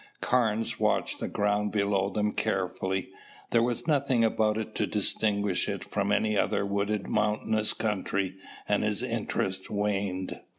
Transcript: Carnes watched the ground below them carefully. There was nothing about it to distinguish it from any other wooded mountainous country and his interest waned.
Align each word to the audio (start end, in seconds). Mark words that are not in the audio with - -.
Carnes 0.19 0.79
watched 0.79 1.19
the 1.19 1.27
ground 1.27 1.71
below 1.71 2.09
them 2.09 2.31
carefully. 2.33 3.09
There 3.51 3.61
was 3.61 3.85
nothing 3.85 4.23
about 4.23 4.57
it 4.57 4.73
to 4.73 4.87
distinguish 4.87 5.69
it 5.69 5.83
from 5.83 6.11
any 6.11 6.35
other 6.35 6.65
wooded 6.65 7.07
mountainous 7.07 7.73
country 7.75 8.35
and 8.67 8.83
his 8.83 9.03
interest 9.03 9.69
waned. 9.69 10.39